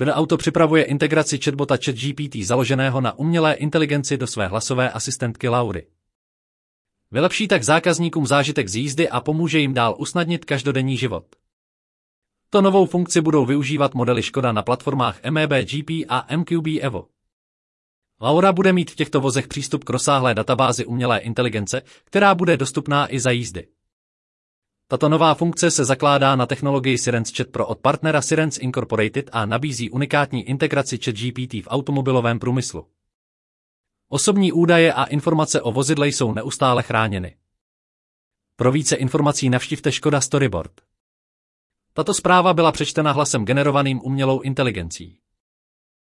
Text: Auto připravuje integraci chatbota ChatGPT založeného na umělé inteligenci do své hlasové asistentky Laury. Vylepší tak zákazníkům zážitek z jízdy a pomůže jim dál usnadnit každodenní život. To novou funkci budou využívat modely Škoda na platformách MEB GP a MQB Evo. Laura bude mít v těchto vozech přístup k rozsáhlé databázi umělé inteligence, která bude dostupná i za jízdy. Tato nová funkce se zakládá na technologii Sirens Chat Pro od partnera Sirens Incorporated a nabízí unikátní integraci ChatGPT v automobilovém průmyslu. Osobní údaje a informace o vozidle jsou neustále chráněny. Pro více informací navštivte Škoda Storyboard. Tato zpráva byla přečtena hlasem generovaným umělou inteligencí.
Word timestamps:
Auto 0.00 0.36
připravuje 0.36 0.84
integraci 0.84 1.38
chatbota 1.38 1.76
ChatGPT 1.84 2.36
založeného 2.42 3.00
na 3.00 3.18
umělé 3.18 3.54
inteligenci 3.54 4.16
do 4.16 4.26
své 4.26 4.46
hlasové 4.46 4.90
asistentky 4.90 5.48
Laury. 5.48 5.86
Vylepší 7.10 7.48
tak 7.48 7.62
zákazníkům 7.62 8.26
zážitek 8.26 8.68
z 8.68 8.76
jízdy 8.76 9.08
a 9.08 9.20
pomůže 9.20 9.58
jim 9.58 9.74
dál 9.74 9.94
usnadnit 9.98 10.44
každodenní 10.44 10.96
život. 10.96 11.36
To 12.50 12.62
novou 12.62 12.86
funkci 12.86 13.20
budou 13.20 13.46
využívat 13.46 13.94
modely 13.94 14.22
Škoda 14.22 14.52
na 14.52 14.62
platformách 14.62 15.20
MEB 15.30 15.50
GP 15.50 15.90
a 16.08 16.36
MQB 16.36 16.66
Evo. 16.80 17.08
Laura 18.20 18.52
bude 18.52 18.72
mít 18.72 18.90
v 18.90 18.94
těchto 18.94 19.20
vozech 19.20 19.48
přístup 19.48 19.84
k 19.84 19.90
rozsáhlé 19.90 20.34
databázi 20.34 20.86
umělé 20.86 21.18
inteligence, 21.18 21.82
která 22.04 22.34
bude 22.34 22.56
dostupná 22.56 23.14
i 23.14 23.20
za 23.20 23.30
jízdy. 23.30 23.66
Tato 24.88 25.08
nová 25.08 25.34
funkce 25.34 25.70
se 25.70 25.84
zakládá 25.84 26.36
na 26.36 26.46
technologii 26.46 26.98
Sirens 26.98 27.36
Chat 27.36 27.48
Pro 27.48 27.66
od 27.66 27.78
partnera 27.78 28.22
Sirens 28.22 28.58
Incorporated 28.58 29.30
a 29.32 29.46
nabízí 29.46 29.90
unikátní 29.90 30.48
integraci 30.48 30.98
ChatGPT 30.98 31.54
v 31.54 31.66
automobilovém 31.66 32.38
průmyslu. 32.38 32.86
Osobní 34.08 34.52
údaje 34.52 34.92
a 34.92 35.04
informace 35.04 35.62
o 35.62 35.72
vozidle 35.72 36.08
jsou 36.08 36.32
neustále 36.32 36.82
chráněny. 36.82 37.36
Pro 38.56 38.72
více 38.72 38.96
informací 38.96 39.50
navštivte 39.50 39.92
Škoda 39.92 40.20
Storyboard. 40.20 40.72
Tato 41.92 42.14
zpráva 42.14 42.54
byla 42.54 42.72
přečtena 42.72 43.12
hlasem 43.12 43.44
generovaným 43.44 44.00
umělou 44.04 44.40
inteligencí. 44.40 45.18